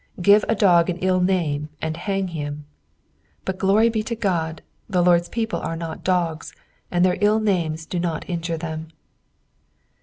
"Give 0.19 0.43
a 0.49 0.55
dog 0.55 0.89
an 0.89 0.97
ill 0.97 1.21
name, 1.21 1.69
and 1.79 1.95
hang 1.95 2.29
him;" 2.29 2.65
but 3.45 3.59
glory 3.59 3.87
be 3.87 4.01
to 4.01 4.15
God, 4.15 4.63
the 4.89 5.03
Lord's 5.03 5.29
people 5.29 5.59
are 5.59 5.75
not 5.75 6.03
dags, 6.03 6.55
nnd 6.91 7.03
their 7.03 7.19
ill 7.21 7.39
names 7.39 7.85
do 7.85 7.99
not 7.99 8.27
injure 8.27 8.57
them. 8.57 8.87